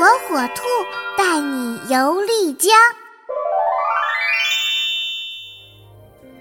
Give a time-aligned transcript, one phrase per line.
[0.00, 0.62] 火火兔
[1.14, 2.72] 带你游丽江。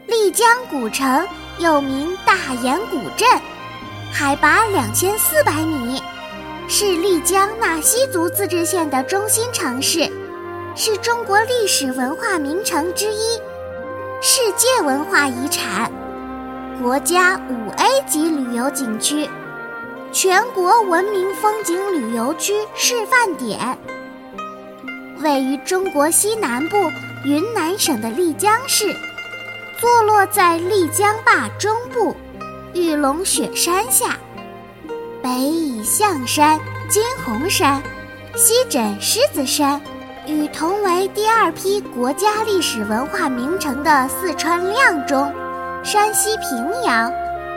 [0.07, 3.27] 丽江古城又名大研古镇，
[4.13, 6.01] 海拔两千四百米，
[6.69, 10.09] 是丽江纳西族自治县的中心城市，
[10.73, 13.41] 是中国历史文化名城之一，
[14.21, 15.91] 世界文化遗产，
[16.81, 19.29] 国家五 A 级旅游景区。
[20.11, 23.77] 全国文明风景旅游区示范点，
[25.21, 26.77] 位于中国西南部
[27.23, 28.95] 云南省的丽江市，
[29.79, 32.15] 坐落在丽江坝中部，
[32.73, 34.17] 玉龙雪山下，
[35.21, 37.81] 北倚象山、金红山，
[38.35, 39.79] 西枕狮子山，
[40.25, 45.31] 与同为第二批国家历史文化名城的四川阆中、
[45.83, 47.13] 山西平遥、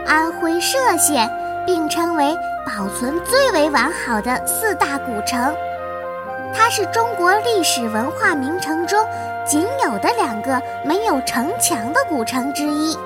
[0.06, 1.30] 安徽歙县。
[1.66, 5.54] 并称为保存最为完好的四大古城，
[6.54, 9.04] 它是中国历史文化名城中
[9.46, 12.96] 仅有的两个没有城墙的古城之一。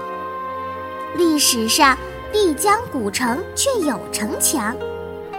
[1.16, 1.96] 历史上，
[2.32, 4.76] 丽江古城却有城墙，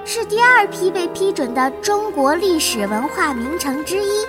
[0.05, 4.25] 是第二批被批准的中国历史文化名城之一，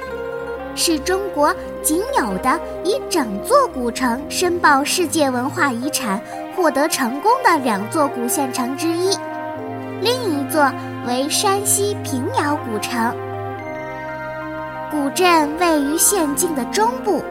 [0.79, 6.19] 是中国仅有的以整座古城申报世界文化遗产。
[6.59, 9.17] 获得成功的两座古县城之一，
[10.01, 10.69] 另一座
[11.07, 13.15] 为山西平遥古城。
[14.91, 17.23] 古镇位于县境的中部，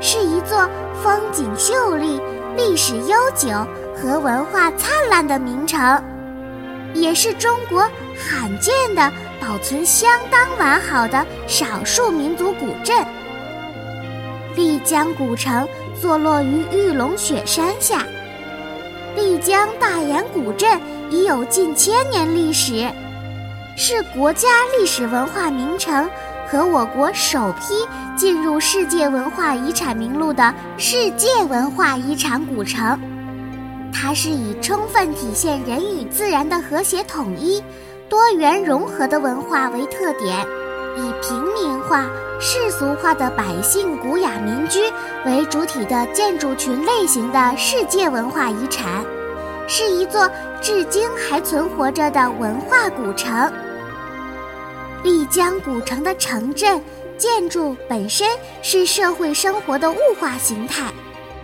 [0.00, 0.68] 是一座
[1.04, 2.20] 风景秀丽、
[2.56, 3.48] 历史悠久
[3.94, 6.02] 和文化灿烂的名城，
[6.94, 7.80] 也是中国
[8.18, 9.08] 罕见的
[9.46, 13.04] 保存相当完好的少数民族古镇。
[14.56, 15.68] 丽江古城
[16.00, 18.06] 坐落于玉龙雪山下。
[19.14, 22.90] 丽江大研古镇已有近千年历史，
[23.76, 26.08] 是国家历史文化名城
[26.48, 27.86] 和我国首批
[28.16, 32.98] 进入世界文化遗产名录的世界文化遗产古城。
[33.92, 37.62] 它是以充分体现人与自然的和谐统一、
[38.08, 40.46] 多元融合的文化为特点，
[40.96, 42.06] 以平民化、
[42.40, 44.80] 世俗化的百姓古雅民居
[45.24, 49.04] 为主体的建筑群类型的世界文化遗产。
[49.66, 53.50] 是一座至今还存活着的文化古城。
[55.02, 56.80] 丽江古城的城镇
[57.16, 58.28] 建筑本身
[58.60, 60.92] 是社会生活的物化形态，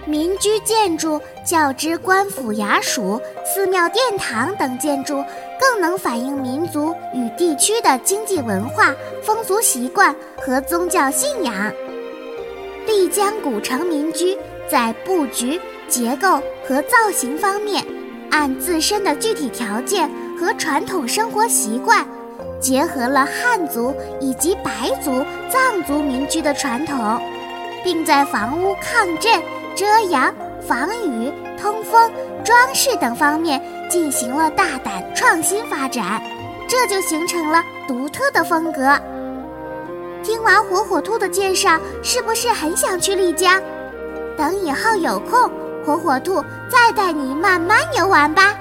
[0.06, 5.24] 民居建筑较之官府衙署、寺庙殿堂等建筑，
[5.58, 11.54] 更能反映民族与地区的经济文化、风俗习惯和宗教信仰。
[12.86, 14.36] 丽江古城民居
[14.68, 17.84] 在布局、结构和造型方面。
[18.32, 22.06] 按自身的具体条件和传统生活习惯，
[22.60, 27.20] 结合了汉族以及白族、藏族民居的传统，
[27.82, 29.42] 并在房屋抗震、
[29.80, 30.30] 遮阳、
[30.60, 32.12] 防雨、通风、
[32.44, 33.58] 装饰等方面
[33.88, 36.20] 进行了大胆创新发展，
[36.68, 38.94] 这就形成了独特的风格。
[40.22, 43.58] 听完火火兔的介绍，是不是很想去丽江？
[44.36, 45.50] 等以后有空。
[45.82, 48.54] 火火兔再带你慢慢游玩吧。